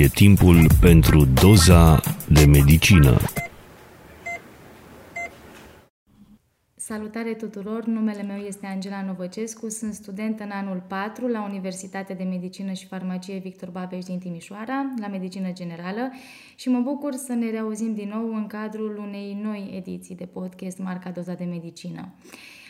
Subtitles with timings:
[0.00, 3.16] E timpul pentru doza de medicină.
[6.74, 12.24] Salutare tuturor, numele meu este Angela Novăcescu, sunt student în anul 4 la Universitatea de
[12.24, 16.12] Medicină și Farmacie Victor Babeș din Timișoara, la Medicină Generală
[16.56, 20.78] și mă bucur să ne reauzim din nou în cadrul unei noi ediții de podcast
[20.78, 22.14] marca Doza de Medicină.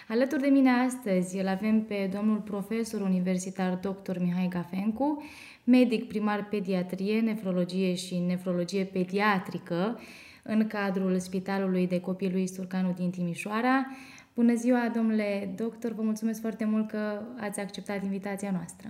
[0.08, 4.18] Alături de mine astăzi îl avem pe domnul profesor universitar dr.
[4.18, 5.22] Mihai Gafencu,
[5.68, 10.00] medic primar pediatrie, nefrologie și nefrologie pediatrică
[10.42, 13.86] în cadrul Spitalului de Copii lui Surcanu din Timișoara.
[14.34, 18.88] Bună ziua, domnule doctor, vă mulțumesc foarte mult că ați acceptat invitația noastră.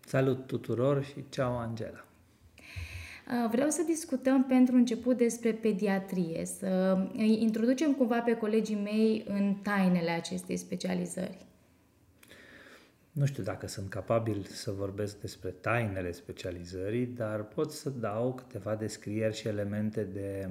[0.00, 2.04] Salut tuturor și ceau, Angela!
[3.50, 9.54] Vreau să discutăm pentru început despre pediatrie, să îi introducem cumva pe colegii mei în
[9.62, 11.46] tainele acestei specializări.
[13.16, 18.74] Nu știu dacă sunt capabil să vorbesc despre tainele specializării, dar pot să dau câteva
[18.74, 20.48] descrieri și elemente de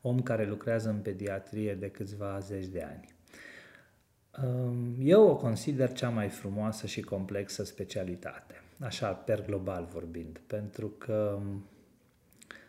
[0.00, 3.14] om care lucrează în pediatrie de câțiva zeci de ani.
[5.00, 11.40] Eu o consider cea mai frumoasă și complexă specialitate, așa per global vorbind, pentru că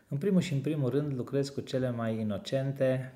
[0.08, 3.14] în primul și în primul rând lucrez cu cele mai inocente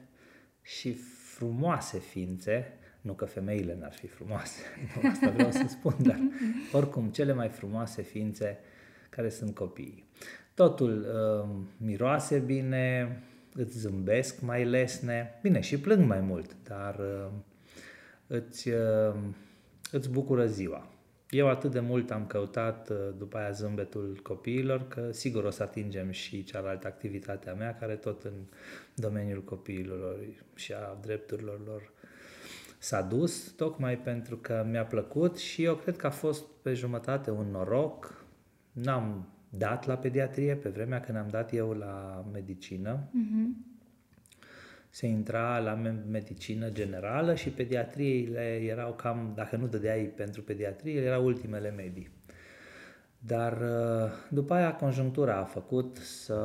[0.62, 0.94] și
[1.36, 4.62] frumoase ființe nu că femeile n-ar fi frumoase,
[5.02, 6.20] nu asta vreau să spun, dar
[6.80, 8.60] oricum cele mai frumoase ființe
[9.10, 10.10] care sunt copiii.
[10.54, 13.18] Totul uh, miroase bine,
[13.54, 17.32] îți zâmbesc mai lesne, bine și plâng mai mult, dar uh,
[18.28, 19.16] îți, uh,
[19.92, 20.88] îți bucură ziua.
[21.30, 25.64] Eu atât de mult am căutat uh, după aia zâmbetul copiilor că sigur o să
[25.64, 28.34] atingem și cealaltă activitate a mea care tot în
[28.96, 30.20] domeniul copiilor
[30.56, 31.92] și a drepturilor lor
[32.84, 37.32] s-a dus, tocmai pentru că mi-a plăcut și eu cred că a fost pe jumătate
[37.32, 38.26] un noroc.
[38.72, 43.00] N-am dat la pediatrie pe vremea când am dat eu la medicină.
[43.00, 43.72] Uh-huh.
[44.90, 45.74] Se intra la
[46.12, 52.10] medicină generală și pediatriile erau cam, dacă nu dădeai pentru pediatrie, erau ultimele medii.
[53.20, 56.36] Dar uh, după aia conjunctura a făcut să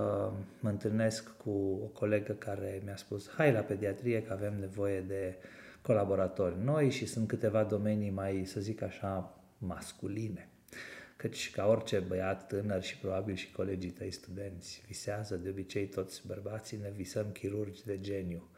[0.61, 5.37] mă întâlnesc cu o colegă care mi-a spus hai la pediatrie că avem nevoie de
[5.37, 5.58] uh,
[5.89, 10.49] colaboratori noi și sunt câteva domenii mai, să zic așa, masculine.
[11.17, 16.23] Căci ca orice băiat tânăr și probabil și colegii tăi studenți visează, de obicei toți
[16.27, 18.49] bărbații ne visăm chirurgi de geniu.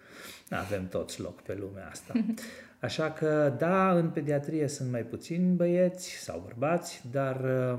[0.51, 2.13] Avem toți loc pe lumea asta.
[2.87, 7.79] Așa că, da, în pediatrie sunt mai puțini băieți sau bărbați, dar uh,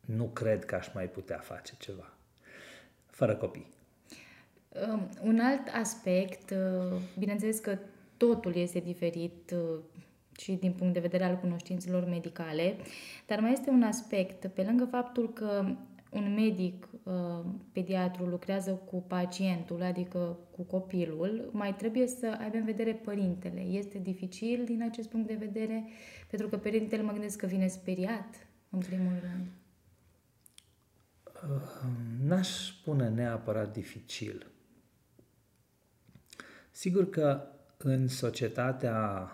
[0.00, 2.12] nu cred că aș mai putea face ceva
[3.06, 3.66] fără copii.
[4.88, 7.78] Um, un alt aspect, uh, bineînțeles că
[8.26, 9.78] totul este diferit uh,
[10.38, 12.76] și din punct de vedere al cunoștințelor medicale,
[13.26, 15.76] dar mai este un aspect, pe lângă faptul că
[16.10, 22.64] un medic uh, pediatru lucrează cu pacientul, adică cu copilul, mai trebuie să aibă în
[22.64, 23.60] vedere părintele.
[23.60, 25.84] Este dificil din acest punct de vedere,
[26.30, 29.46] pentru că părintele mă gândesc că vine speriat, în primul rând.
[31.24, 31.88] Uh,
[32.24, 34.46] n-aș spune neapărat dificil.
[36.70, 37.48] Sigur că
[37.86, 39.28] în societatea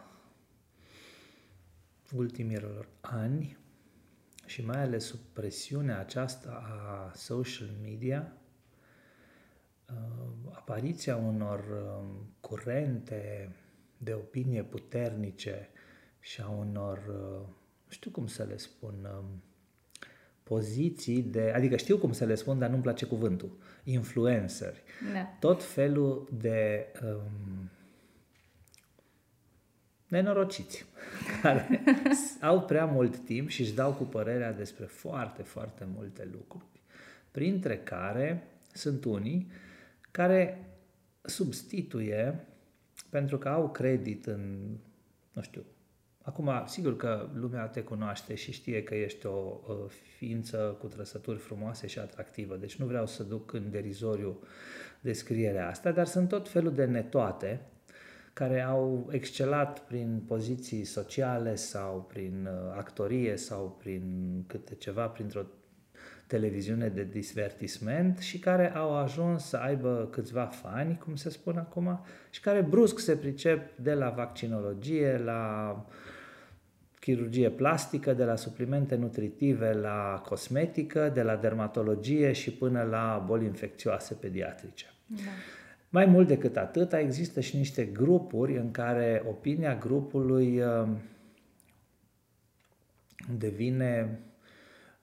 [2.12, 3.58] ultimilor ani
[4.46, 8.32] și mai ales sub presiunea aceasta a social media,
[9.90, 13.54] uh, apariția unor um, curente
[13.98, 15.68] de opinie puternice
[16.20, 17.46] și a unor, uh,
[17.84, 19.42] nu știu cum să le spun, um,
[20.42, 24.82] poziții de, adică știu cum să le spun, dar nu-mi place cuvântul, influenceri.
[25.12, 25.36] Da.
[25.40, 27.70] Tot felul de um,
[30.10, 30.86] nenorociți,
[31.42, 31.82] care
[32.40, 36.82] au prea mult timp și își dau cu părerea despre foarte, foarte multe lucruri,
[37.30, 39.50] printre care sunt unii
[40.10, 40.64] care
[41.22, 42.46] substituie,
[43.10, 44.76] pentru că au credit în,
[45.32, 45.64] nu știu,
[46.22, 49.86] acum, sigur că lumea te cunoaște și știe că ești o, o
[50.16, 54.38] ființă cu trăsături frumoase și atractivă, deci nu vreau să duc în derizoriu
[55.00, 57.60] descrierea asta, dar sunt tot felul de netoate
[58.40, 65.42] care au excelat prin poziții sociale sau prin uh, actorie sau prin câte ceva, printr-o
[66.26, 72.00] televiziune de divertisment și care au ajuns să aibă câțiva fani, cum se spune acum,
[72.30, 75.74] și care brusc se pricep de la vaccinologie, la
[77.00, 83.44] chirurgie plastică, de la suplimente nutritive la cosmetică, de la dermatologie și până la boli
[83.44, 84.86] infecțioase pediatrice.
[85.06, 85.30] Da.
[85.92, 91.00] Mai mult decât atât, există și niște grupuri în care opinia grupului um,
[93.38, 94.20] devine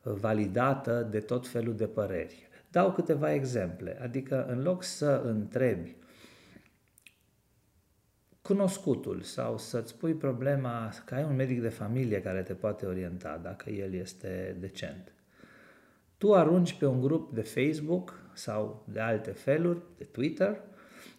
[0.01, 2.49] validată de tot felul de păreri.
[2.71, 5.95] Dau câteva exemple, adică în loc să întrebi
[8.47, 13.39] cunoscutul sau să-ți pui problema că ai un medic de familie care te poate orienta
[13.43, 15.13] dacă el este decent.
[16.17, 20.61] Tu arunci pe un grup de Facebook sau de alte feluri, de Twitter,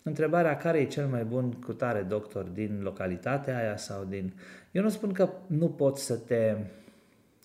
[0.03, 4.33] întrebarea care e cel mai bun cu tare doctor din localitatea aia sau din...
[4.73, 6.57] Eu nu spun că nu pot să te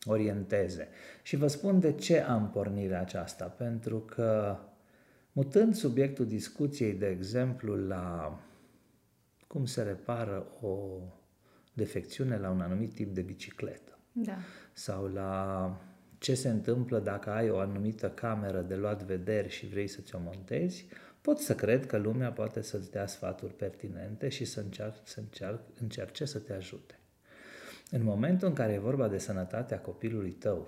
[0.05, 0.88] orienteze.
[1.21, 3.45] Și vă spun de ce am pornirea aceasta.
[3.45, 4.57] Pentru că
[5.31, 8.39] mutând subiectul discuției, de exemplu, la
[9.47, 10.77] cum se repară o
[11.73, 13.97] defecțiune la un anumit tip de bicicletă.
[14.11, 14.38] Da.
[14.73, 15.81] Sau la
[16.17, 20.19] ce se întâmplă dacă ai o anumită cameră de luat vederi și vrei să ți-o
[20.23, 20.85] montezi,
[21.23, 25.63] pot să cred că lumea poate să-ți dea sfaturi pertinente și să, încearce, să încearce,
[25.81, 26.99] încerce să te ajute.
[27.91, 30.67] În momentul în care e vorba de sănătatea copilului tău,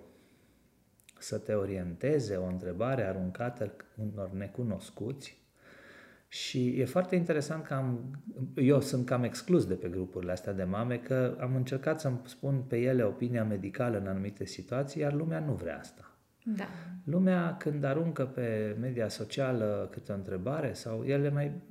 [1.19, 5.45] să te orienteze o întrebare aruncată unor necunoscuți,
[6.27, 8.19] și e foarte interesant că am,
[8.55, 12.61] eu sunt cam exclus de pe grupurile astea de mame, că am încercat să-mi spun
[12.61, 16.14] pe ele opinia medicală în anumite situații, iar lumea nu vrea asta.
[16.47, 16.67] Da.
[17.03, 21.61] Lumea, când aruncă pe media socială câte o întrebare sau ele mai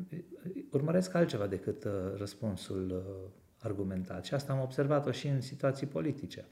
[0.71, 4.25] urmăresc altceva decât uh, răspunsul uh, argumentat.
[4.25, 6.44] Și asta am observat-o și în situații politice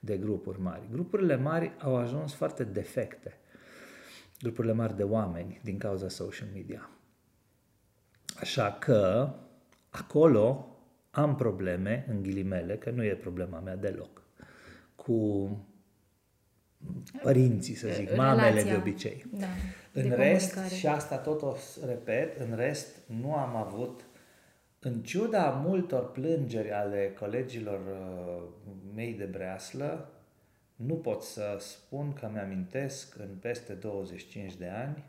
[0.00, 0.88] de grupuri mari.
[0.90, 3.38] Grupurile mari au ajuns foarte defecte.
[4.40, 6.90] Grupurile mari de oameni din cauza social media.
[8.40, 9.30] Așa că
[9.90, 10.76] acolo
[11.10, 14.22] am probleme, în ghilimele, că nu e problema mea deloc,
[14.94, 15.48] cu
[17.22, 18.34] părinții, să zic, Relația.
[18.34, 19.24] mamele de obicei.
[19.30, 19.46] Da,
[19.92, 20.80] în de rest, comunicare.
[20.80, 21.56] și asta tot o
[21.86, 24.04] repet, în rest nu am avut,
[24.80, 28.42] în ciuda multor plângeri ale colegilor uh,
[28.94, 30.10] mei de breaslă,
[30.76, 35.04] nu pot să spun că mi-amintesc în peste 25 de ani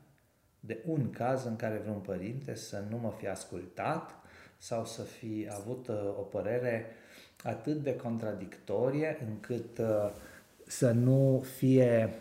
[0.60, 4.12] de un caz în care vreun părinte să nu mă fi ascultat
[4.58, 6.86] sau să fi avut uh, o părere
[7.44, 10.12] atât de contradictorie încât uh,
[10.68, 12.14] să nu fie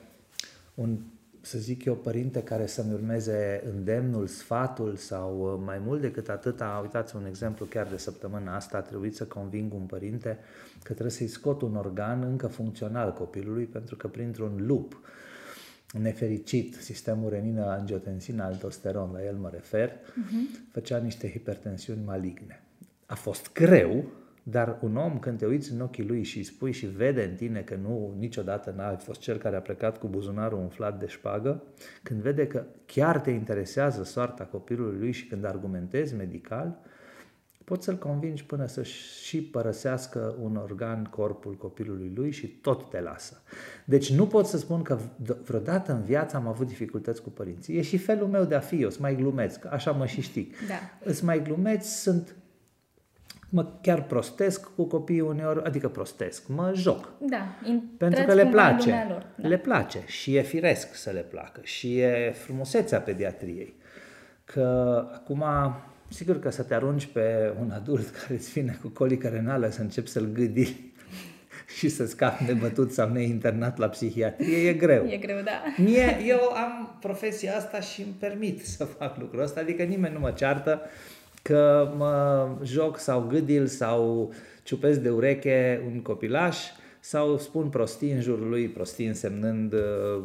[0.75, 0.99] un,
[1.41, 6.63] să zic eu, părinte care să-mi urmeze îndemnul, sfatul sau uh, mai mult decât atât,
[6.83, 10.39] uitați un exemplu chiar de săptămâna asta, a trebuit să conving un părinte
[10.83, 15.01] că trebuie să-i scot un organ încă funcțional copilului pentru că printr-un lup
[15.93, 20.71] nefericit, sistemul renină-angiotensină-aldosteron, la el mă refer, uh-huh.
[20.73, 22.63] făcea niște hipertensiuni maligne.
[23.07, 24.05] A fost greu,
[24.49, 27.35] dar un om când te uiți în ochii lui și îi spui și vede în
[27.35, 31.63] tine că nu niciodată n-a fost cel care a plecat cu buzunarul umflat de șpagă,
[32.03, 36.79] când vede că chiar te interesează soarta copilului lui și când argumentezi medical,
[37.65, 38.83] poți să-l convingi până să
[39.23, 43.43] și părăsească un organ corpul copilului lui și tot te lasă.
[43.85, 44.99] Deci nu pot să spun că
[45.45, 47.77] vreodată în viață am avut dificultăți cu părinții.
[47.77, 50.51] E și felul meu de a fi, eu sunt mai glumeț, așa mă și știi.
[50.69, 51.09] Da.
[51.11, 52.37] Îs mai glumeț, sunt
[53.57, 57.09] mă chiar prostesc cu copiii uneori, adică prostesc, mă joc.
[57.19, 57.59] Da,
[57.99, 59.07] pentru că le place.
[59.09, 59.49] Lor, da.
[59.49, 63.75] Le place și e firesc să le placă și e frumusețea pediatriei.
[64.45, 64.65] Că
[65.13, 65.45] acum
[66.09, 69.81] sigur că să te arunci pe un adult care îți vine cu colică renală să
[69.81, 70.77] începi să-l gâdi
[71.79, 75.07] și să scapi nebătut sau neinternat la psihiatrie, e greu.
[75.07, 75.63] E greu, da.
[75.77, 80.21] Mie, eu am profesia asta și îmi permit să fac lucrul ăsta, adică nimeni nu
[80.21, 80.81] mă ceartă
[81.47, 86.59] că mă joc sau gâdil sau ciupesc de ureche un copilaș
[87.01, 90.23] sau spun prostii în jurul lui, prostii însemnând uh,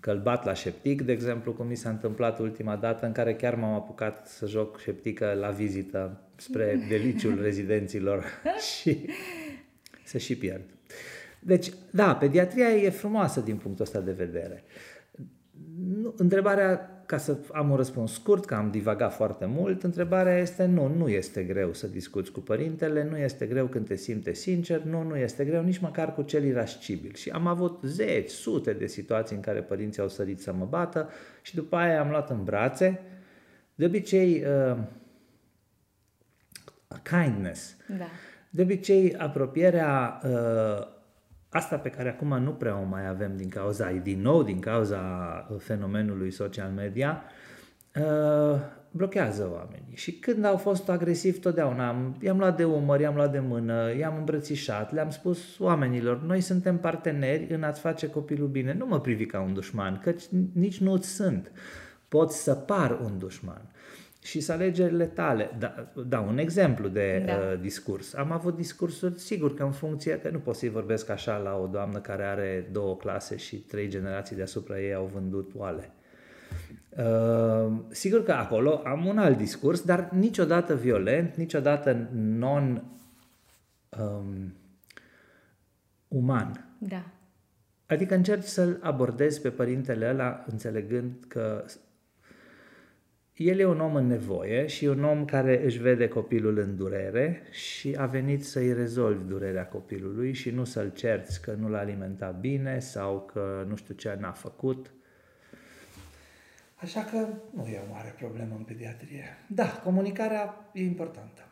[0.00, 3.34] că îl bat la șeptic, de exemplu, cum mi s-a întâmplat ultima dată în care
[3.34, 8.24] chiar m-am apucat să joc șeptică la vizită spre deliciul rezidenților
[8.80, 9.08] și
[10.04, 10.64] să și pierd.
[11.40, 14.64] Deci, da, pediatria e frumoasă din punctul ăsta de vedere.
[16.16, 20.94] Întrebarea ca să am un răspuns scurt, că am divagat foarte mult, întrebarea este nu,
[20.96, 25.02] nu este greu să discuți cu părintele, nu este greu când te simte sincer, nu,
[25.02, 27.14] nu este greu nici măcar cu cel irascibil.
[27.14, 31.08] Și am avut zeci, sute de situații în care părinții au sărit să mă bată
[31.42, 33.00] și după aia am luat în brațe.
[33.74, 34.78] De obicei, uh,
[37.02, 37.76] kindness.
[37.98, 38.06] Da.
[38.50, 40.86] De obicei, apropierea uh,
[41.52, 45.00] Asta pe care acum nu prea o mai avem din cauza, din nou din cauza
[45.58, 47.22] fenomenului social media,
[47.94, 49.94] uh, blochează oamenii.
[49.94, 53.94] Și când au fost agresivi totdeauna, am, i-am luat de umăr, i-am luat de mână,
[53.98, 58.74] i-am îmbrățișat, le-am spus oamenilor, noi suntem parteneri în a-ți face copilul bine.
[58.74, 61.52] Nu mă privi ca un dușman, căci nici nu-ți sunt.
[62.08, 63.62] Pot să par un dușman.
[64.22, 65.50] Și să alegerile tale.
[65.58, 67.32] Da, da un exemplu de Da.
[67.32, 68.14] uh, discurs.
[68.14, 71.66] Am avut discursuri, sigur că în funcție, că nu pot să-i vorbesc așa la o
[71.66, 75.90] doamnă care are două clase și trei generații deasupra ei au vândut oale.
[76.96, 82.84] Uh, sigur că acolo am un alt discurs, dar niciodată violent, niciodată non
[83.98, 84.54] um,
[86.08, 86.76] uman.
[86.78, 87.04] Da.
[87.86, 91.64] Adică încerci să-l abordezi pe părintele ăla înțelegând că
[93.48, 96.76] el e un om în nevoie și e un om care își vede copilul în
[96.76, 101.78] durere și a venit să-i rezolvi durerea copilului și nu să-l cerți că nu l-a
[101.78, 104.90] alimentat bine sau că nu știu ce n-a făcut.
[106.74, 109.24] Așa că nu e o mare problemă în pediatrie.
[109.46, 111.42] Da, comunicarea e importantă.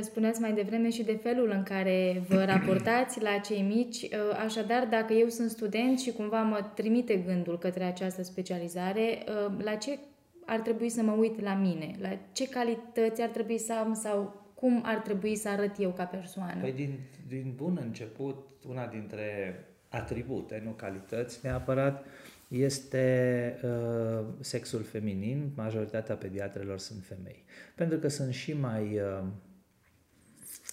[0.00, 4.08] Spuneați mai devreme și de felul în care vă raportați la cei mici.
[4.44, 9.24] Așadar, dacă eu sunt student și cumva mă trimite gândul către această specializare,
[9.58, 9.98] la ce
[10.46, 11.96] ar trebui să mă uit la mine?
[12.00, 16.04] La ce calități ar trebui să am sau cum ar trebui să arăt eu ca
[16.04, 16.60] persoană?
[16.60, 16.98] Păi din,
[17.28, 19.58] din bun început, una dintre
[19.88, 22.06] atribute, nu calități neapărat,
[22.48, 25.50] este uh, sexul feminin.
[25.56, 27.44] Majoritatea pediatrelor sunt femei.
[27.74, 29.24] Pentru că sunt și mai, uh,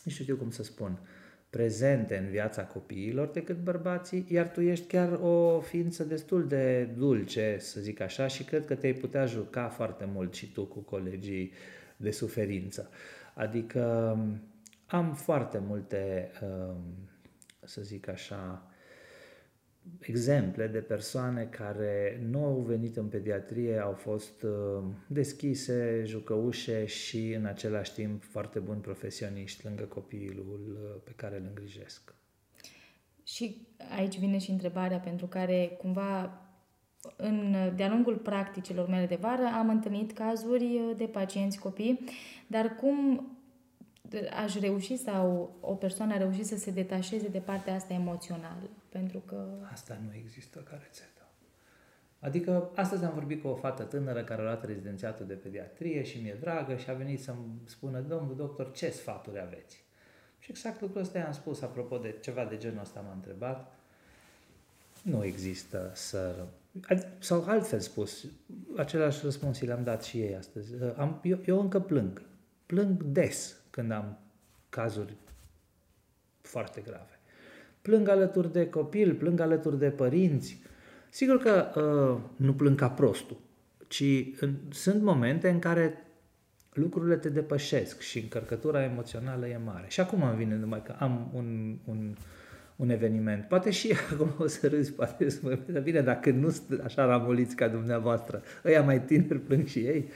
[0.03, 0.99] nu știu cum să spun,
[1.51, 7.57] prezente în viața copiilor decât bărbații, iar tu ești chiar o ființă destul de dulce,
[7.59, 11.51] să zic așa, și cred că te-ai putea juca foarte mult și tu cu colegii
[11.97, 12.89] de suferință.
[13.33, 14.17] Adică
[14.85, 16.31] am foarte multe,
[17.63, 18.70] să zic așa,
[19.99, 24.45] exemple de persoane care nu au venit în pediatrie, au fost
[25.07, 32.13] deschise, jucăușe și în același timp foarte buni profesioniști lângă copilul pe care îl îngrijesc.
[33.23, 36.41] Și aici vine și întrebarea pentru care cumva
[37.15, 41.99] în, de-a lungul practicilor mele de vară am întâlnit cazuri de pacienți copii,
[42.47, 43.25] dar cum
[44.43, 48.69] aș reuși sau o persoană a reușit să se detașeze de partea asta emoțională?
[48.89, 49.45] Pentru că...
[49.71, 51.21] Asta nu există ca rețetă.
[52.19, 56.21] Adică astăzi am vorbit cu o fată tânără care a luat rezidențiatul de pediatrie și
[56.21, 59.83] mi-e dragă și a venit să-mi spună, domnul doctor, ce sfaturi aveți?
[60.39, 63.75] Și exact lucrul ăsta i-am spus, apropo de ceva de genul ăsta m-a întrebat.
[65.01, 66.45] Nu există să...
[67.19, 68.25] Sau altfel spus,
[68.77, 70.73] același răspuns l-am dat și ei astăzi.
[70.97, 72.21] Am, eu, eu încă plâng.
[72.65, 74.17] Plâng des când am
[74.69, 75.15] cazuri
[76.41, 77.19] foarte grave.
[77.81, 80.61] Plâng alături de copil, plâng alături de părinți.
[81.09, 83.37] Sigur că uh, nu plâng ca prostul,
[83.87, 84.03] ci
[84.39, 86.05] în, sunt momente în care
[86.73, 89.85] lucrurile te depășesc și încărcătura emoțională e mare.
[89.87, 92.15] Și acum îmi vine numai că am un, un,
[92.75, 93.47] un eveniment.
[93.47, 97.55] Poate și acum o să râzi, poate să mă bine, dacă nu sunt așa ramuliți
[97.55, 100.09] ca dumneavoastră, ăia mai tineri plâng și ei.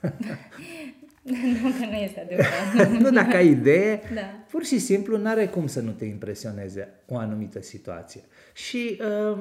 [1.62, 2.90] nu, că nu este adevărat.
[3.02, 4.44] nu, dacă ai idee, da.
[4.50, 8.20] pur și simplu nu are cum să nu te impresioneze o anumită situație.
[8.54, 9.38] Și uh,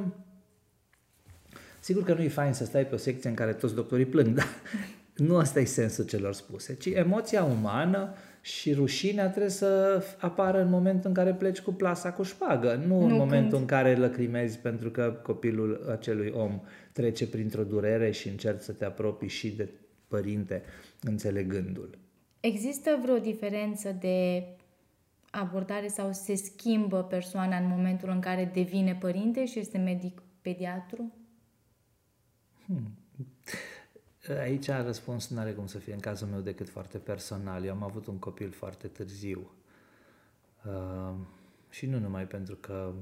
[1.80, 4.36] sigur că nu e fain să stai pe o secție în care toți doctorii plâng,
[4.36, 4.48] dar
[5.16, 10.70] nu asta e sensul celor spuse, ci emoția umană și rușinea trebuie să apară în
[10.70, 13.62] momentul în care pleci cu plasa cu șpagă, nu, nu în momentul când...
[13.62, 16.62] în care lăcrimezi pentru că copilul acelui om
[16.92, 19.70] trece printr-o durere și încerci să te apropii și de
[20.08, 20.64] părinte
[21.08, 21.98] înțelegându-l.
[22.40, 24.44] Există vreo diferență de
[25.32, 31.14] abordare sau se schimbă persoana în momentul în care devine părinte și este medic pediatru?
[32.66, 32.98] Hmm.
[34.40, 37.64] Aici răspunsul nu are cum să fie în cazul meu decât foarte personal.
[37.64, 39.52] Eu am avut un copil foarte târziu.
[40.66, 41.16] Uh,
[41.70, 42.94] și nu numai pentru că,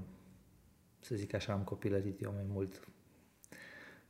[0.99, 2.87] să zic așa, am copilărit eu mai mult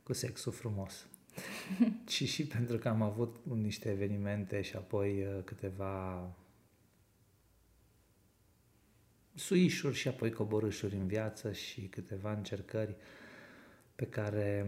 [0.02, 1.06] cu sexul frumos,
[2.06, 6.28] ci și pentru că am avut niște evenimente și apoi câteva
[9.34, 12.96] suișuri și apoi coborâșuri în viață și câteva încercări
[13.94, 14.66] pe care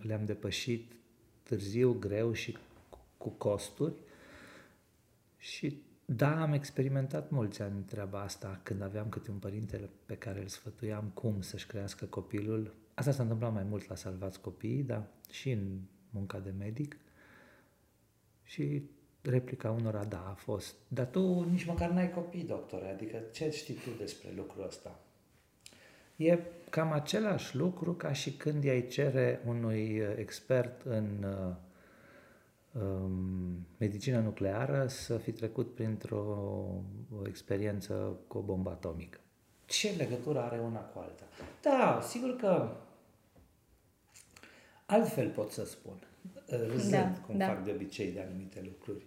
[0.00, 0.92] le-am depășit
[1.42, 2.56] târziu, greu și
[3.16, 3.94] cu costuri.
[5.38, 10.40] Și da, am experimentat mulți ani treaba asta când aveam câte un părinte pe care
[10.40, 12.74] îl sfătuiam cum să-și crească copilul.
[12.96, 15.78] Asta s-a întâmplat mai mult la Salvați Copiii, dar și în
[16.10, 16.96] munca de medic.
[18.42, 18.82] Și
[19.22, 20.74] replica unora, da, a fost.
[20.88, 25.00] Dar tu nici măcar n-ai copii, doctore, adică ce știi tu despre lucrul ăsta?
[26.16, 26.38] E
[26.70, 31.54] cam același lucru ca și când i-ai cere unui expert în uh,
[32.82, 36.66] um, medicină nucleară să fi trecut printr-o
[37.26, 39.18] experiență cu o bombă atomică.
[39.66, 41.24] Ce legătură are una cu alta?
[41.62, 42.76] Da, sigur că
[44.86, 45.98] Altfel pot să spun,
[46.46, 47.46] râzând, Da, cum da.
[47.46, 49.04] fac de obicei de anumite lucruri.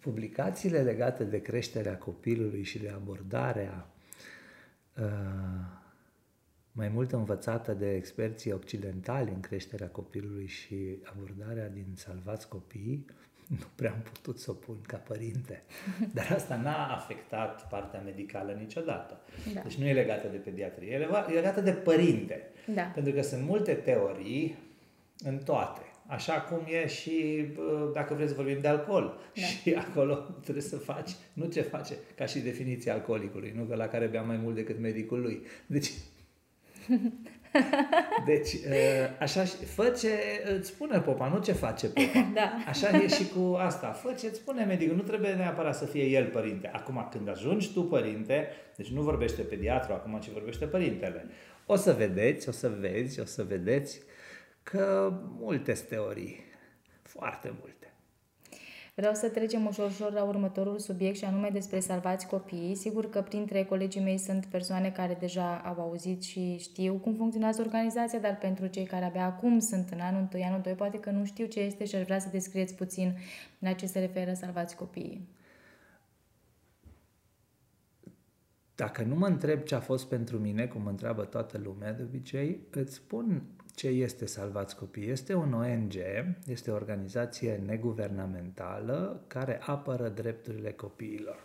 [0.00, 3.90] Publicațiile legate de creșterea copilului și de abordarea
[4.98, 5.76] uh,
[6.72, 13.04] mai mult învățată de experții occidentali în creșterea copilului și abordarea din Salvați Copiii,
[13.60, 15.62] nu prea am putut să o pun ca părinte.
[16.12, 19.20] Dar asta n-a afectat partea medicală niciodată.
[19.54, 19.60] Da.
[19.60, 22.42] Deci nu e legată de pediatrie, e lega- e legată de părinte.
[22.74, 22.82] Da.
[22.82, 24.58] Pentru că sunt multe teorii
[25.18, 25.80] în toate.
[26.06, 29.18] Așa cum e și, bă, dacă vreți să vorbim de alcool.
[29.34, 29.42] Da.
[29.62, 33.88] Și acolo trebuie să faci, nu ce face, ca și definiția alcoolicului, nu că la
[33.88, 35.42] care bea mai mult decât medicul lui.
[35.66, 35.92] Deci,
[38.26, 40.08] deci ă, așa, și- fă ce
[40.56, 42.30] îți spune popa, nu ce face popa.
[42.34, 42.52] Da.
[42.66, 43.86] Așa e și cu asta.
[43.92, 46.70] Fă ce îți spune medicul, nu trebuie neapărat să fie el părinte.
[46.72, 51.26] Acum, când ajungi tu părinte, deci nu vorbește pediatru acum, ci vorbește părintele.
[51.66, 54.00] O să vedeți, o să vezi, o să vedeți
[54.62, 56.44] că multe sunt teorii,
[57.02, 57.75] foarte multe.
[58.98, 62.74] Vreau să trecem ușor, ușor la următorul subiect și anume despre salvați copiii.
[62.74, 67.60] Sigur că printre colegii mei sunt persoane care deja au auzit și știu cum funcționează
[67.60, 71.10] organizația, dar pentru cei care abia acum sunt în anul 1, anul 2, poate că
[71.10, 73.16] nu știu ce este și aș vrea să descrieți puțin
[73.58, 75.28] la ce se referă salvați copiii.
[78.74, 82.02] Dacă nu mă întreb ce a fost pentru mine, cum mă întreabă toată lumea de
[82.02, 83.42] obicei, îți spun
[83.76, 85.08] ce este Salvați Copii.
[85.08, 85.94] Este un ONG,
[86.46, 91.42] este o organizație neguvernamentală care apără drepturile copiilor.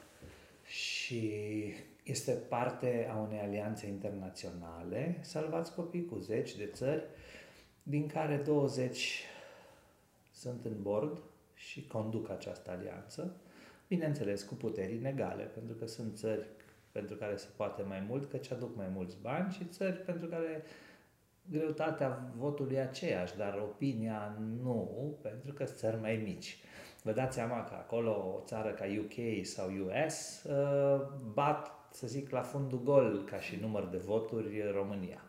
[0.65, 1.33] Și
[2.03, 7.03] este parte a unei alianțe internaționale, Salvați Copii, cu zeci de țări,
[7.83, 9.23] din care 20
[10.31, 11.21] sunt în bord
[11.53, 13.35] și conduc această alianță,
[13.87, 16.45] bineînțeles cu puteri inegale, pentru că sunt țări
[16.91, 20.63] pentru care se poate mai mult, căci aduc mai mulți bani și țări pentru care
[21.49, 26.57] greutatea votului e aceeași, dar opinia nu, pentru că sunt țări mai mici.
[27.03, 31.01] Vă dați seama că acolo o țară ca UK sau US uh,
[31.33, 35.21] bat, să zic, la fundul gol ca și număr de voturi România.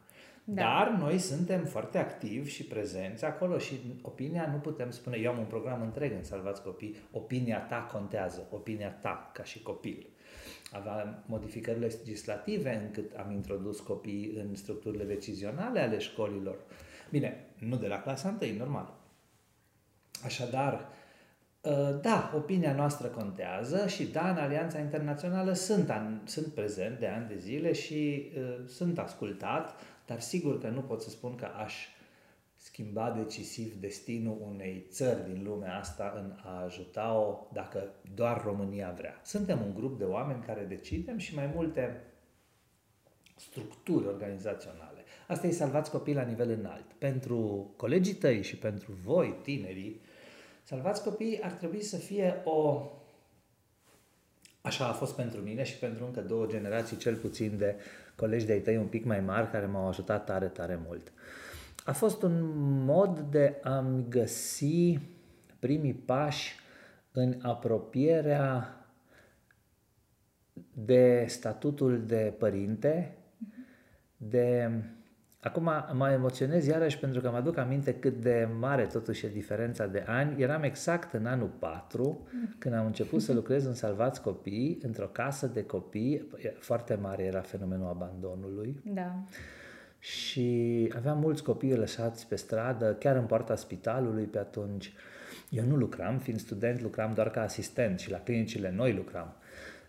[0.44, 0.62] Da.
[0.62, 5.38] Dar noi suntem foarte activi și prezenți acolo și opinia nu putem spune, eu am
[5.38, 10.11] un program întreg în Salvați Copii, opinia ta contează, opinia ta ca și copil.
[10.72, 16.56] Aveam modificări legislative încât am introdus copiii în structurile decizionale ale școlilor.
[17.10, 18.94] Bine, nu de la clasa 1, normal.
[20.24, 20.88] Așadar,
[21.64, 27.06] ă, da, opinia noastră contează și da, în Alianța Internațională sunt, an, sunt prezent de
[27.06, 31.48] ani de zile și uh, sunt ascultat, dar sigur că nu pot să spun că
[31.64, 31.74] aș
[32.62, 39.20] schimba decisiv destinul unei țări din lumea asta în a ajuta-o dacă doar România vrea.
[39.24, 42.02] Suntem un grup de oameni care decidem și mai multe
[43.36, 45.04] structuri organizaționale.
[45.26, 46.92] Asta e salvați copii la nivel înalt.
[46.98, 50.00] Pentru colegii tăi și pentru voi, tinerii,
[50.62, 52.90] salvați copii ar trebui să fie o
[54.60, 57.76] Așa a fost pentru mine și pentru încă două generații, cel puțin de
[58.16, 61.12] colegi de-ai tăi un pic mai mari, care m-au ajutat tare, tare mult.
[61.84, 62.40] A fost un
[62.84, 64.98] mod de a-mi găsi
[65.58, 66.54] primii pași
[67.12, 68.76] în apropierea
[70.72, 73.16] de statutul de părinte,
[74.16, 74.70] de...
[75.40, 79.86] Acum mă emoționez iarăși pentru că mă aduc aminte cât de mare totuși e diferența
[79.86, 80.42] de ani.
[80.42, 85.46] Eram exact în anul 4 când am început să lucrez în Salvați Copii, într-o casă
[85.46, 88.80] de copii, foarte mare era fenomenul abandonului.
[88.84, 89.24] Da.
[90.02, 94.92] Și aveam mulți copii lăsați pe stradă, chiar în poarta spitalului pe atunci.
[95.48, 99.36] Eu nu lucram, fiind student, lucram doar ca asistent și la clinicile noi lucram.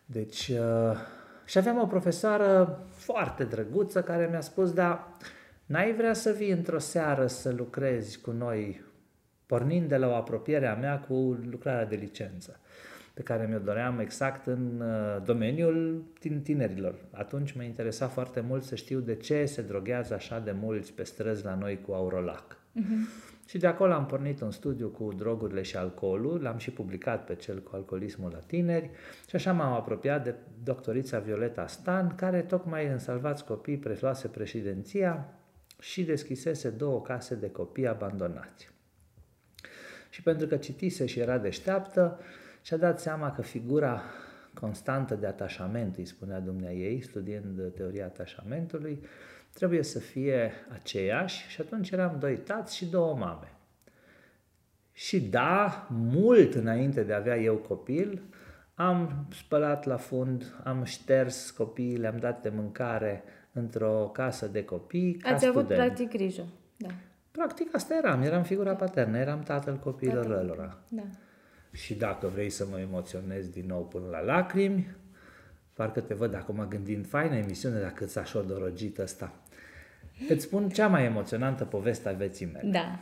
[0.06, 0.98] Deci, uh,
[1.46, 5.18] și aveam o profesoară foarte drăguță care mi-a spus, da,
[5.66, 8.82] n-ai vrea să vii într-o seară să lucrezi cu noi,
[9.46, 12.60] pornind de la o apropiere a mea cu lucrarea de licență
[13.14, 16.96] pe care mi-o doream exact în uh, domeniul tin- tinerilor.
[17.12, 21.04] Atunci mă interesa foarte mult să știu de ce se droghează așa de mulți pe
[21.04, 22.58] străzi la noi cu Aurolac.
[22.80, 23.32] Uh-huh.
[23.48, 27.36] Și de acolo am pornit un studiu cu drogurile și alcoolul, l-am și publicat pe
[27.36, 28.90] cel cu alcoolismul la tineri
[29.28, 35.34] și așa m-am apropiat de doctorița Violeta Stan, care tocmai în Salvați Copii preluase președinția
[35.80, 38.70] și deschisese două case de copii abandonați.
[40.10, 42.20] Și pentru că citise și era deșteaptă,
[42.64, 44.02] și-a dat seama că figura
[44.54, 49.06] constantă de atașament, îi spunea dumnea ei, studiind teoria atașamentului,
[49.54, 53.52] trebuie să fie aceeași și atunci eram doi tați și două mame.
[54.92, 58.22] Și da, mult înainte de a avea eu copil,
[58.76, 65.14] Am spălat la fund, am șters copiii, le-am dat de mâncare într-o casă de copii
[65.14, 65.86] ca Ați avut student.
[65.86, 66.44] practic grijă.
[66.78, 66.88] Da.
[67.32, 70.46] Practic asta eram, eram figura paternă, eram tatăl copiilor Tatăl.
[70.46, 70.78] lor.
[70.90, 71.04] Da.
[71.74, 74.96] Și dacă vrei să mă emoționez din nou până la lacrimi,
[75.74, 79.34] parcă te văd acum gândind, faină emisiune dacă ți așa dorogit ăsta.
[80.30, 82.70] Îți spun cea mai emoționantă poveste a vieții mele.
[82.72, 83.00] Da.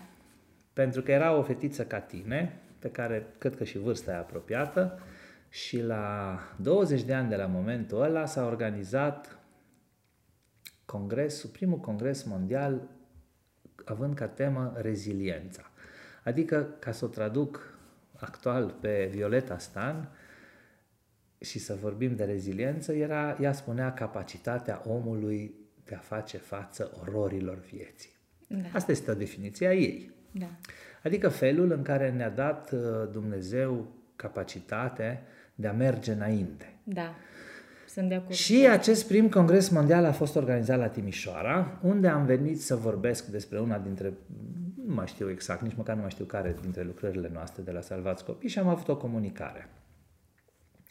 [0.74, 5.00] Pentru că era o fetiță ca tine, pe care cred că și vârsta e apropiată,
[5.50, 9.40] și la 20 de ani de la momentul ăla s-a organizat
[10.86, 12.82] congresul, primul congres mondial
[13.86, 15.72] având ca temă reziliența.
[16.24, 17.71] Adică, ca să o traduc
[18.22, 20.10] actual pe Violeta Stan
[21.40, 25.56] și să vorbim de reziliență, era, ea spunea capacitatea omului
[25.86, 28.12] de a face față ororilor vieții.
[28.48, 28.68] Da.
[28.74, 30.12] Asta este o definiție a ei.
[30.32, 30.50] Da.
[31.04, 32.80] Adică felul în care ne-a dat uh,
[33.12, 35.24] Dumnezeu capacitate
[35.56, 36.74] de a merge înainte.
[36.84, 37.16] Da.
[37.88, 38.34] Sunt de acord.
[38.34, 43.26] Și acest prim congres mondial a fost organizat la Timișoara, unde am venit să vorbesc
[43.26, 44.14] despre una dintre,
[44.92, 47.82] nu mai știu exact, nici măcar nu mai știu care dintre lucrările noastre de la
[47.82, 49.70] Salvați Copii și am avut o comunicare.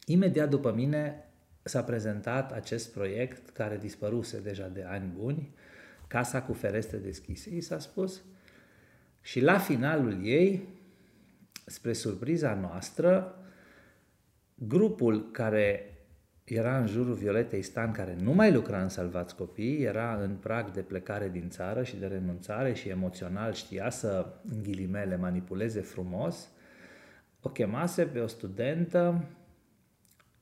[0.06, 1.30] Imediat după mine
[1.62, 5.54] s-a prezentat acest proiect care dispăruse deja de ani buni,
[6.06, 8.22] Casa cu ferestre deschise, i s-a spus,
[9.20, 10.68] și la finalul ei,
[11.66, 13.34] spre surpriza noastră,
[14.54, 15.94] grupul care
[16.54, 20.70] era în jurul Violetei Stan, care nu mai lucra în Salvați Copii, era în prag
[20.70, 26.48] de plecare din țară și de renunțare și emoțional știa să, în ghilimele, manipuleze frumos,
[27.40, 29.24] o chemase pe o studentă,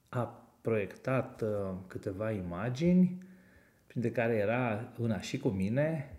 [0.09, 1.49] a proiectat uh,
[1.87, 3.19] câteva imagini,
[3.87, 6.13] printre care era una și cu mine,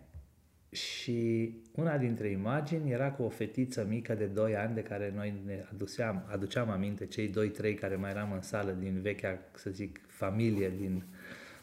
[0.71, 5.33] și una dintre imagini era cu o fetiță mică de 2 ani de care noi
[5.45, 7.31] ne aduceam, aduceam aminte, cei
[7.73, 11.03] 2-3 care mai eram în sală din vechea, să zic, familie din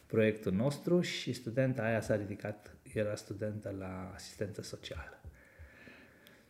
[0.06, 5.20] proiectul nostru și studenta aia s-a ridicat, era studentă la asistență socială.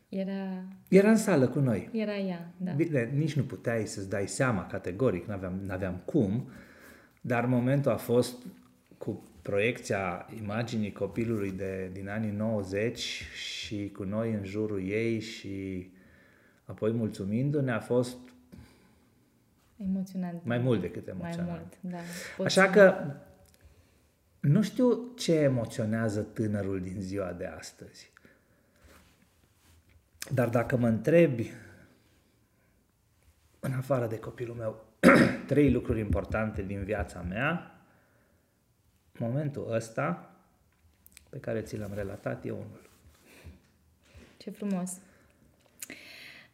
[0.09, 1.89] Era, Era în sală cu noi.
[1.93, 2.73] era ea, da.
[2.73, 6.49] Bine, nici nu puteai să-ți dai seama categoric, n-aveam, n-aveam cum,
[7.21, 8.37] dar momentul a fost
[8.99, 12.99] cu proiecția imaginii copilului de, din anii 90
[13.35, 15.91] și cu noi în jurul ei și
[16.65, 18.17] apoi mulțumindu-ne a fost
[19.77, 20.45] Emoționant.
[20.45, 21.51] mai mult decât Mai emoționant.
[21.81, 21.99] mult, da.
[22.37, 23.15] Pot Așa să- că
[24.41, 28.13] nu știu ce emoționează tânărul din ziua de astăzi.
[30.33, 31.51] Dar dacă mă întrebi,
[33.61, 34.85] în afară de copilul meu,
[35.47, 37.76] trei lucruri importante din viața mea,
[39.19, 40.31] momentul ăsta
[41.31, 42.91] pe care ți l-am relatat e unul.
[44.37, 44.99] Ce frumos.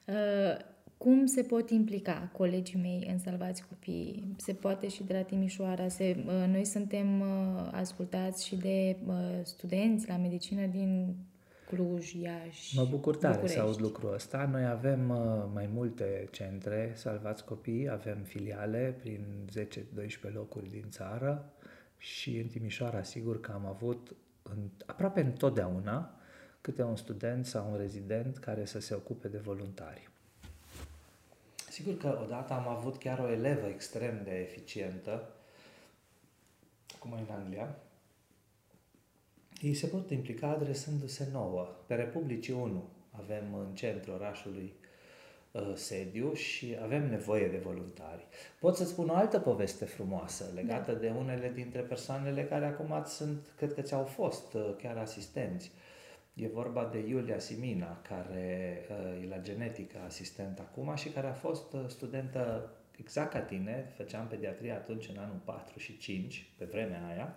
[0.05, 0.57] Uh,
[0.97, 4.35] cum se pot implica colegii mei în Salvați Copii?
[4.37, 5.89] Se poate și de la Timișoara.
[5.89, 11.17] Se, uh, noi suntem uh, ascultați și de uh, studenți la medicină din
[11.67, 13.59] Cluj, Iași, Mă bucur tare București.
[13.59, 14.49] să aud lucrul ăsta.
[14.53, 19.25] Noi avem uh, mai multe centre, salvați copii, avem filiale prin
[20.31, 21.53] 10-12 locuri din țară
[22.03, 26.15] și în Timișoara sigur că am avut în, aproape întotdeauna
[26.61, 30.09] câte un student sau un rezident care să se ocupe de voluntari.
[31.69, 35.29] Sigur că odată am avut chiar o elevă extrem de eficientă,
[36.99, 37.77] cum în Anglia,
[39.61, 41.69] ei se pot implica adresându-se nouă.
[41.87, 44.82] Pe Republicii 1 avem în centrul orașului uh,
[45.75, 48.27] sediu și avem nevoie de voluntari.
[48.61, 50.99] Pot să spun o altă poveste frumoasă legată da.
[50.99, 55.71] de unele dintre persoanele care acum sunt, cred că ți-au fost uh, chiar asistenți.
[56.35, 61.33] E vorba de Iulia Simina, care uh, e la genetică asistent acum și care a
[61.33, 66.65] fost uh, studentă exact ca tine, făceam pediatrie atunci în anul 4 și 5, pe
[66.65, 67.37] vremea aia,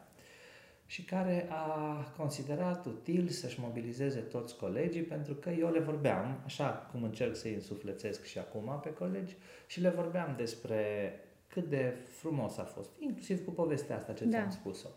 [0.85, 6.69] și care a considerat util să-și mobilizeze toți colegii pentru că eu le vorbeam, așa
[6.91, 9.35] cum încerc să-i însuflețesc și acum pe colegi,
[9.67, 11.13] și le vorbeam despre
[11.47, 14.37] cât de frumos a fost, inclusiv cu povestea asta ce Da.
[14.37, 14.87] ți-am spus-o.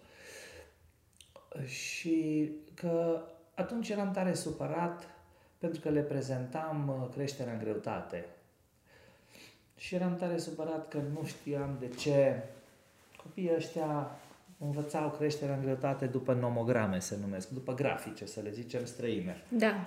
[1.64, 3.22] Și că
[3.54, 5.10] atunci eram tare supărat
[5.58, 8.24] pentru că le prezentam uh, creșterea în greutate.
[9.76, 12.42] Și eram tare supărat că nu știam de ce
[13.16, 14.18] copiii ăștia
[14.58, 19.42] învățau creșterea în greutate după nomograme, se numesc, după grafice, să le zicem străine.
[19.48, 19.86] Da,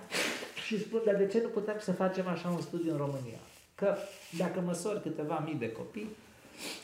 [0.66, 3.40] Și spun, dar de ce nu putem să facem așa un studiu în România?
[3.76, 3.96] Că
[4.38, 6.10] dacă măsori câteva mii de copii,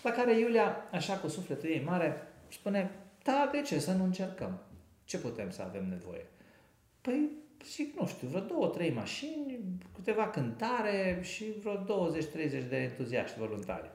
[0.04, 2.92] la care Iulia, așa cu sufletul ei mare, spune,
[3.24, 4.60] da, de ce să nu încercăm?
[5.04, 6.26] Ce putem să avem nevoie?
[7.02, 7.30] Păi,
[7.66, 9.60] zic, nu știu, vreo două, trei mașini,
[9.96, 12.08] câteva cântare și vreo
[12.64, 13.90] 20-30 de entuziaști voluntari.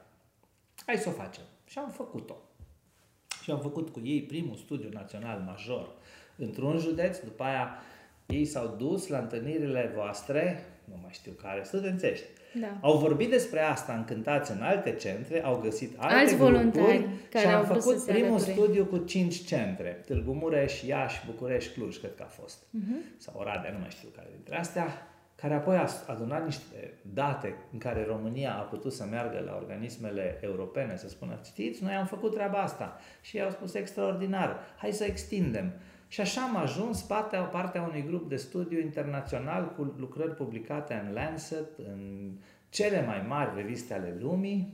[0.85, 1.43] hai să o facem.
[1.65, 2.35] Și am făcut-o.
[3.43, 5.89] Și am făcut cu ei primul studiu național major
[6.35, 7.77] într-un județ, după aia
[8.25, 12.25] ei s-au dus la întâlnirile voastre, nu mai știu care, studențești.
[12.59, 12.77] Da.
[12.81, 17.53] Au vorbit despre asta încântați în alte centre, au găsit alte Alți voluntari care și
[17.53, 18.51] am făcut primul alăture.
[18.51, 20.01] studiu cu cinci centre.
[20.05, 22.63] Târgu Mureș, Iași, București, Cluj, cred că a fost.
[22.63, 23.17] Uh-huh.
[23.17, 25.07] Sau Oradea, nu mai știu care dintre astea
[25.43, 30.39] care apoi a adunat niște date în care România a putut să meargă la organismele
[30.41, 34.91] europene, să spună, știți, noi am făcut treaba asta și ei au spus extraordinar, hai
[34.91, 35.71] să extindem.
[36.07, 41.13] Și așa am ajuns partea, partea unui grup de studiu internațional cu lucrări publicate în
[41.13, 42.31] Lancet, în
[42.69, 44.73] cele mai mari reviste ale lumii,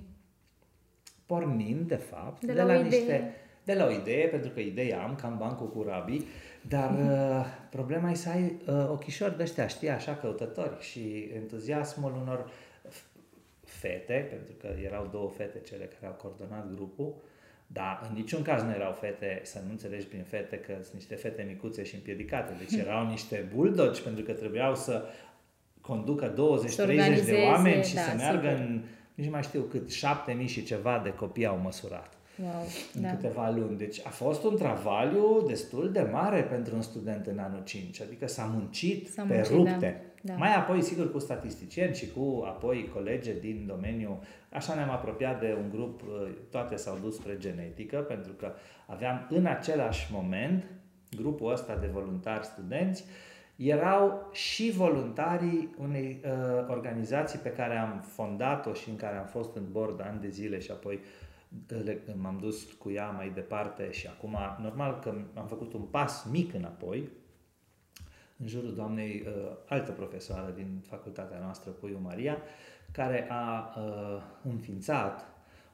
[1.26, 3.34] pornind, de fapt, de, de la, la niște...
[3.64, 6.26] De la o idee, pentru că ideea am, cam bancul cu rabii,
[6.68, 12.14] dar uh, problema e să ai uh, ochișori de ăștia, știi, așa, căutători și entuziasmul
[12.22, 12.52] unor
[13.66, 17.14] fete, pentru că erau două fete cele care au coordonat grupul,
[17.68, 21.16] dar în niciun caz nu erau fete, să nu înțelegi prin fete că sunt niște
[21.16, 25.04] fete micuțe și împiedicate, deci erau niște bulldogi pentru că trebuiau să
[25.82, 26.36] conducă 20-30
[27.26, 28.66] de oameni și da, să meargă sigur.
[28.66, 28.82] în,
[29.16, 33.10] nici nu mai știu cât, 7000 și ceva de copii au măsurat wow, în da.
[33.10, 33.78] câteva luni.
[33.78, 38.28] Deci a fost un travaliu destul de mare pentru un student în anul 5, adică
[38.28, 40.02] s-a muncit, s-a muncit pe rupte.
[40.02, 40.10] Da.
[40.22, 40.34] Da.
[40.34, 45.58] Mai apoi, sigur, cu statisticieni și cu apoi colege din domeniu, așa ne-am apropiat de
[45.64, 48.54] un grup, uh, toate s-au dus spre genetică, pentru că
[48.86, 50.64] aveam în același moment
[51.18, 53.06] grupul ăsta de voluntari studenți,
[53.56, 56.32] erau și voluntarii unei uh,
[56.70, 60.60] organizații pe care am fondat-o și în care am fost în bord ani de zile
[60.60, 61.00] și apoi
[62.16, 66.54] m-am dus cu ea mai departe și acum, normal că am făcut un pas mic
[66.54, 67.10] înapoi,
[68.38, 72.38] în jurul doamnei uh, altă profesoară din facultatea noastră, Puiu Maria,
[72.92, 75.26] care a uh, înființat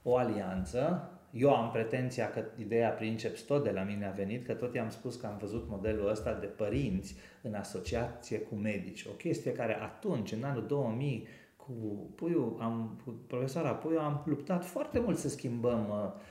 [0.03, 1.09] o alianță.
[1.31, 4.89] Eu am pretenția că ideea Princeps tot de la mine a venit, că tot i-am
[4.89, 9.05] spus că am văzut modelul ăsta de părinți în asociație cu medici.
[9.05, 11.27] O chestie care atunci, în anul 2000,
[11.65, 11.73] cu
[12.15, 16.21] Puiu, am, cu profesoara Puiu, am luptat foarte mult să schimbăm uh,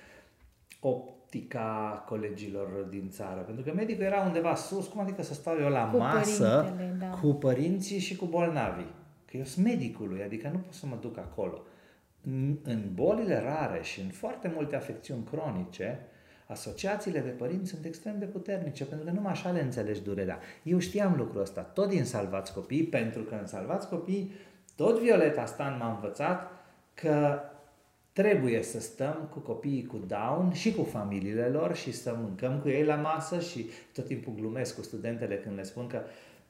[0.80, 3.40] optica colegilor din țară.
[3.40, 7.06] Pentru că medicul era undeva sus, cum adică să stau eu la cu masă da.
[7.06, 8.92] cu părinții și cu bolnavii?
[9.24, 11.62] Că eu sunt medicului, adică nu pot să mă duc acolo.
[12.26, 16.06] În, în bolile rare și în foarte multe afecțiuni cronice,
[16.46, 20.38] asociațiile de părinți sunt extrem de puternice, pentru că numai așa le înțelegi durerea.
[20.62, 24.32] Eu știam lucrul ăsta, tot din Salvați Copii, pentru că în Salvați Copii
[24.74, 26.50] tot Violeta Stan m-a învățat
[26.94, 27.40] că
[28.12, 32.68] trebuie să stăm cu copiii cu Down și cu familiile lor și să mâncăm cu
[32.68, 36.02] ei la masă și tot timpul glumesc cu studentele când le spun că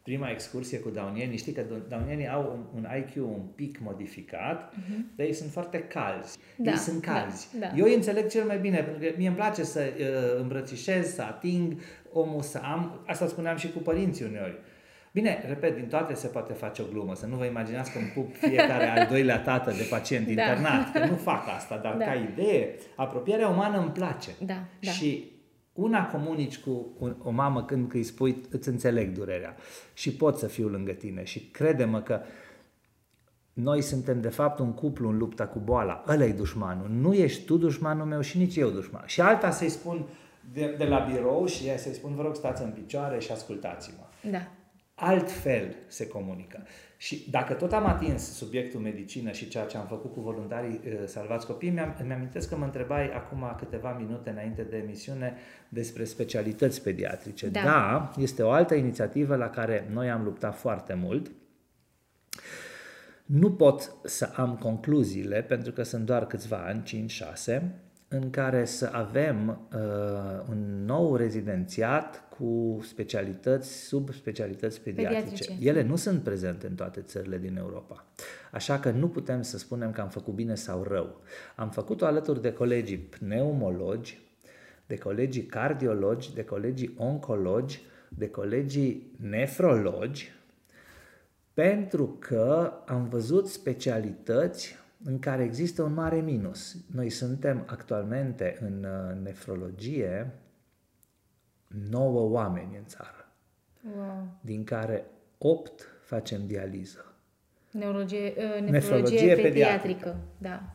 [0.02, 5.16] prima excursie cu daunienii, știi că daunienii au un, un IQ un pic modificat, uh-huh.
[5.16, 6.38] dar ei sunt foarte calzi.
[6.56, 7.48] Da, ei sunt calzi.
[7.58, 7.72] Da, da.
[7.76, 11.22] Eu îi înțeleg cel mai bine, pentru că mie îmi place să uh, îmbrățișez, să
[11.22, 11.72] ating
[12.12, 14.52] omul, să am, asta spuneam și cu părinții uneori.
[14.52, 14.73] Uh,
[15.14, 18.06] Bine, repet, din toate se poate face o glumă, să nu vă imaginați că îmi
[18.06, 20.30] pup fiecare al doilea tată de pacient da.
[20.30, 22.04] internat, că nu fac asta, dar da.
[22.04, 24.30] ca idee, apropierea umană îmi place.
[24.38, 24.90] Da, da.
[24.90, 25.30] Și
[25.72, 29.56] una comunici cu o mamă când îi spui, îți înțeleg durerea
[29.92, 32.20] și pot să fiu lângă tine și crede-mă că
[33.52, 36.04] noi suntem de fapt un cuplu în lupta cu boala.
[36.08, 36.88] Ăla e dușmanul.
[36.90, 39.02] Nu ești tu dușmanul meu și nici eu dușman.
[39.06, 40.06] Și alta să-i spun
[40.52, 44.30] de, de la birou și ea să-i spun, vă rog, stați în picioare și ascultați-mă.
[44.30, 44.48] Da
[44.94, 46.66] altfel se comunică.
[46.96, 50.92] Și dacă tot am atins subiectul medicină și ceea ce am făcut cu voluntarii uh,
[51.06, 55.34] Salvați Copii, mi-am, îmi amintesc că mă întrebai acum câteva minute înainte de emisiune
[55.68, 57.48] despre specialități pediatrice.
[57.48, 57.62] Da.
[57.62, 61.30] da, este o altă inițiativă la care noi am luptat foarte mult.
[63.24, 67.08] Nu pot să am concluziile pentru că sunt doar câțiva ani,
[67.56, 67.62] 5-6,
[68.14, 69.80] în care să avem uh,
[70.50, 75.22] un nou rezidențiat cu specialități, subspecialități pediatrice.
[75.22, 75.68] pediatrice.
[75.68, 78.04] Ele nu sunt prezente în toate țările din Europa.
[78.52, 81.20] Așa că nu putem să spunem că am făcut bine sau rău.
[81.56, 84.20] Am făcut-o alături de colegii pneumologi,
[84.86, 90.32] de colegii cardiologi, de colegii oncologi, de colegii nefrologi,
[91.54, 96.76] pentru că am văzut specialități în care există un mare minus.
[96.94, 100.32] Noi suntem actualmente în uh, nefrologie
[101.88, 103.32] 9 oameni în țară,
[103.96, 104.26] wow.
[104.40, 105.04] din care
[105.38, 107.14] 8 facem dializă.
[107.70, 109.48] Neurologie, uh, nefrologie, nefrologie pediatrică.
[109.48, 110.16] pediatrică.
[110.38, 110.74] Da.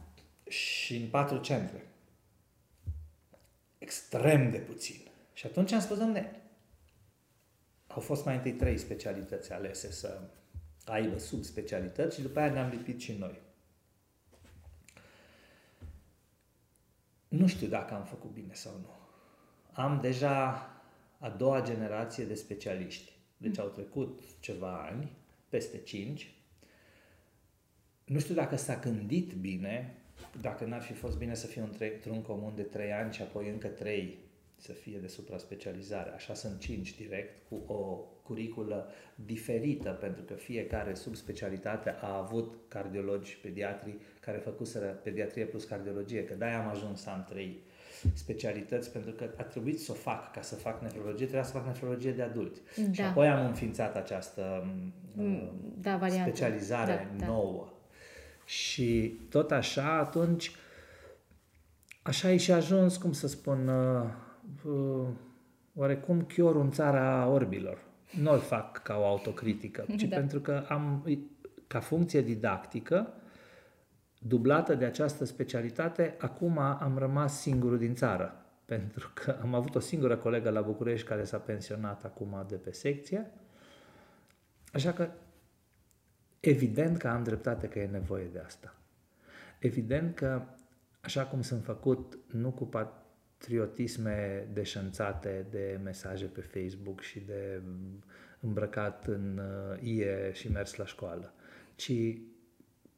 [0.50, 1.84] Și în patru centre.
[3.78, 5.02] Extrem de puțin.
[5.34, 6.42] Și atunci am spus, domne,
[7.88, 10.22] au fost mai întâi trei specialități alese să
[10.86, 13.40] aibă subspecialități și după aia ne-am lipit și noi.
[17.30, 18.98] Nu știu dacă am făcut bine sau nu.
[19.72, 20.70] Am deja
[21.20, 23.12] a doua generație de specialiști.
[23.38, 25.12] Deci au trecut ceva ani,
[25.50, 26.34] peste 5.
[28.06, 29.96] Nu știu dacă s-a gândit bine,
[30.42, 31.76] dacă n-ar fi fost bine să fie un
[32.10, 34.18] un comun de 3 ani și apoi încă 3
[34.56, 36.10] să fie de supra-specializare.
[36.10, 43.38] Așa sunt 5 direct, cu o curiculă diferită, pentru că fiecare subspecialitate a avut cardiologi,
[43.42, 47.60] pediatri, care făcuseră pediatrie plus cardiologie, că de-aia am ajuns să am trei
[48.14, 51.66] specialități, pentru că a trebuit să o fac ca să fac nefrologie, trebuia să fac
[51.66, 52.62] nefrologie de adulți.
[52.78, 52.92] Da.
[52.92, 54.68] Și apoi am înființat această
[55.16, 56.30] mm, da, variantă.
[56.30, 57.32] specializare da, da.
[57.32, 57.74] nouă.
[58.46, 60.52] Și tot așa, atunci,
[62.02, 64.04] așa e și ajuns, cum să spun, uh,
[64.66, 65.08] uh,
[65.76, 67.88] oarecum chiorul în țara orbilor.
[68.12, 70.16] Nu îl fac ca o autocritică, ci da.
[70.16, 71.06] pentru că am,
[71.68, 73.14] ca funcție didactică,
[74.20, 78.46] dublată de această specialitate, acum am rămas singurul din țară.
[78.66, 82.72] Pentru că am avut o singură colegă la București care s-a pensionat acum de pe
[82.72, 83.32] secție.
[84.74, 85.10] Așa că
[86.40, 88.74] evident că am dreptate că e nevoie de asta.
[89.60, 90.42] Evident că,
[91.02, 92.66] așa cum sunt făcut, nu cu
[93.40, 97.62] patriotisme deșanțate de mesaje pe Facebook și de
[98.40, 101.34] îmbrăcat în uh, ie și mers la școală,
[101.76, 101.92] ci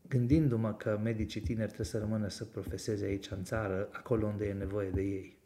[0.08, 4.54] gândindu-mă că medicii tineri trebuie să rămână să profeseze aici în țară, acolo unde e
[4.54, 5.38] nevoie de ei.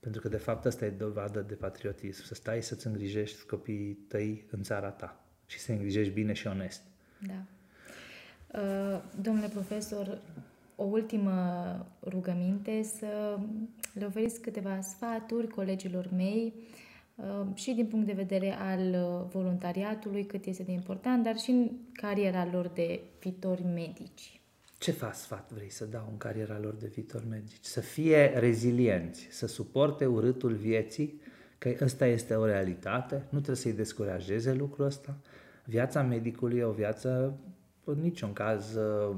[0.00, 2.24] Pentru că, de fapt, asta e dovadă de patriotism.
[2.24, 6.82] Să stai să-ți îngrijești copiii tăi în țara ta și să îngrijești bine și onest.
[7.26, 7.44] Da.
[8.60, 10.18] Uh, domnule profesor,
[10.82, 11.32] o ultimă
[12.04, 13.38] rugăminte să
[13.94, 16.82] le oferiți câteva sfaturi colegilor mei uh,
[17.14, 21.50] Uh, și din punct de vedere al uh, voluntariatului, cât este de important, dar și
[21.50, 24.40] în cariera lor de viitori medici.
[24.78, 27.64] Ce fac sfat vrei să dau în cariera lor de viitori medici?
[27.64, 31.20] Să fie rezilienți, să suporte urâtul vieții,
[31.58, 35.16] că ăsta este o realitate, nu trebuie să-i descurajeze lucrul ăsta.
[35.64, 37.38] Viața medicului e o viață,
[37.84, 39.16] în niciun caz, uh,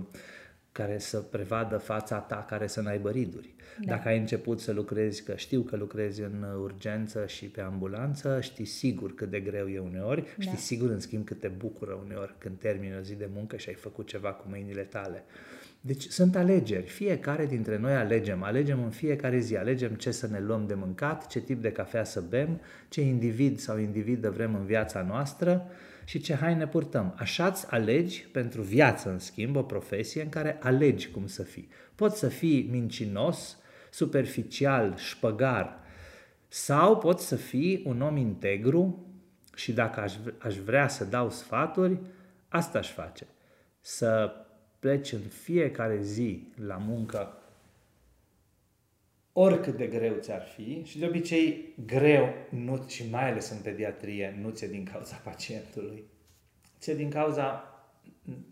[0.75, 3.55] care să prevadă fața ta, care să n-aibă riduri.
[3.81, 3.95] Da.
[3.95, 8.65] Dacă ai început să lucrezi, că știu că lucrezi în urgență și pe ambulanță, știi
[8.65, 10.43] sigur cât de greu e uneori, da.
[10.43, 13.69] știi sigur în schimb cât te bucură uneori când termini o zi de muncă și
[13.69, 15.25] ai făcut ceva cu mâinile tale.
[15.81, 16.87] Deci sunt alegeri.
[16.87, 18.43] Fiecare dintre noi alegem.
[18.43, 19.57] Alegem în fiecare zi.
[19.57, 23.59] Alegem ce să ne luăm de mâncat, ce tip de cafea să bem, ce individ
[23.59, 25.67] sau individă vrem în viața noastră
[26.05, 27.15] și ce haine purtăm.
[27.19, 31.69] Așa îți alegi pentru viață, în schimb, o profesie în care alegi cum să fii.
[31.95, 33.59] Poți să fii mincinos,
[33.91, 35.79] superficial, șpăgar,
[36.49, 39.07] sau poți să fii un om integru
[39.55, 41.99] și dacă aș, aș vrea să dau sfaturi,
[42.49, 43.27] asta aș face.
[43.81, 44.33] Să
[44.79, 47.39] pleci în fiecare zi la muncă
[49.37, 54.39] oricât de greu ți-ar fi și de obicei greu, nu, și mai ales în pediatrie,
[54.43, 56.05] nu ți-e din cauza pacientului,
[56.79, 57.69] ți-e din cauza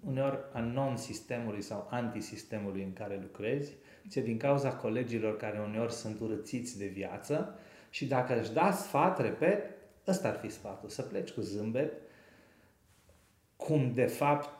[0.00, 3.72] uneori a non-sistemului sau antisistemului în care lucrezi,
[4.08, 7.58] ți-e din cauza colegilor care uneori sunt urățiți de viață
[7.90, 9.70] și dacă își da sfat, repet,
[10.06, 11.92] ăsta ar fi sfatul, să pleci cu zâmbet,
[13.56, 14.50] cum de fapt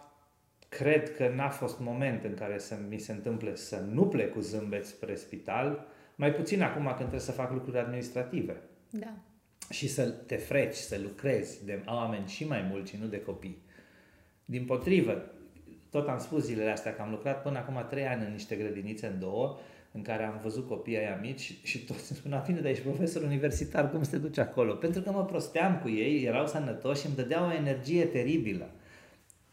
[0.69, 4.41] cred că n-a fost moment în care să mi se întâmple să nu plec cu
[4.41, 8.57] zâmbet spre spital, mai puțin acum când trebuie să fac lucruri administrative.
[8.91, 9.15] Da.
[9.71, 13.63] Și să te freci, să lucrezi de oameni și mai mulți, nu de copii.
[14.45, 15.33] Din potrivă,
[15.91, 19.07] tot am spus zilele astea că am lucrat până acum trei ani în niște grădinițe
[19.07, 19.59] în două,
[19.93, 23.23] în care am văzut copiii aia mici și toți îmi spuneau, bine, dar ești profesor
[23.23, 24.75] universitar, cum să te duci acolo?
[24.75, 28.71] Pentru că mă prosteam cu ei, erau sănătoși și îmi dădeau o energie teribilă.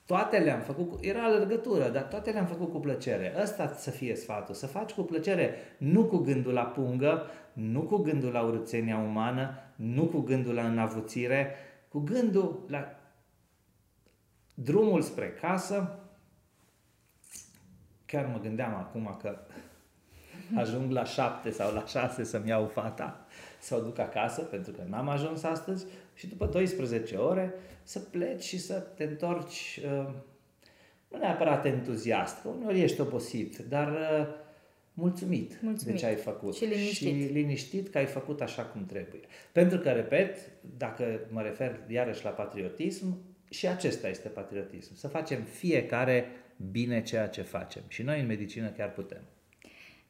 [0.09, 3.33] Toate le-am făcut, cu, era alergătură, dar toate le-am făcut cu plăcere.
[3.41, 7.97] Ăsta să fie sfatul, să faci cu plăcere, nu cu gândul la pungă, nu cu
[7.97, 11.55] gândul la urățenia umană, nu cu gândul la înavuțire,
[11.87, 12.95] cu gândul la
[14.53, 15.99] drumul spre casă.
[18.05, 19.37] Chiar mă gândeam acum că
[20.55, 23.25] ajung la șapte sau la șase să-mi iau fata
[23.59, 25.85] să o duc acasă, pentru că n-am ajuns astăzi,
[26.19, 27.53] și după 12 ore
[27.83, 30.13] să pleci și să te întorci, uh,
[31.07, 34.27] nu neapărat entuziast, că uneori ești obosit, dar uh,
[34.93, 35.93] mulțumit, mulțumit.
[35.93, 36.55] de ce ai făcut.
[36.55, 37.07] Și liniștit.
[37.07, 39.21] Și liniștit că ai făcut așa cum trebuie.
[39.51, 40.37] Pentru că, repet,
[40.77, 43.17] dacă mă refer iarăși la patriotism,
[43.49, 44.95] și acesta este patriotism.
[44.95, 46.25] Să facem fiecare
[46.71, 47.81] bine ceea ce facem.
[47.87, 49.21] Și noi în medicină chiar putem.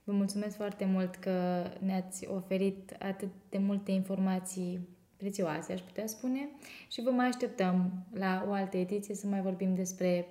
[0.04, 4.88] Vă mulțumesc foarte mult că ne-ați oferit atât de multe informații
[5.20, 6.50] prețioase, aș putea spune,
[6.88, 10.28] și vă mai așteptăm la o altă ediție să mai vorbim despre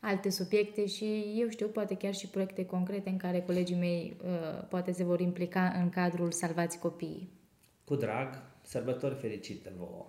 [0.00, 4.66] alte subiecte și, eu știu, poate chiar și proiecte concrete în care colegii mei uh,
[4.68, 7.28] poate se vor implica în cadrul Salvați Copiii.
[7.84, 10.06] Cu drag, sărbători fericite vouă!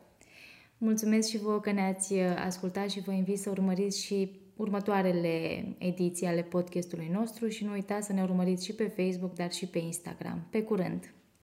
[0.77, 6.27] Mulțumesc și vouă că ne-ați uh, ascultat și vă invit să urmăriți și următoarele ediții
[6.27, 9.79] ale podcastului nostru și nu uitați să ne urmăriți și pe Facebook, dar și pe
[9.79, 10.47] Instagram.
[10.49, 11.11] Pe curând!